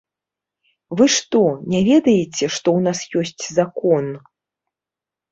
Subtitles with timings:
[0.99, 1.41] Вы што,
[1.73, 4.09] не ведаеце, што ў нас ёсць закон?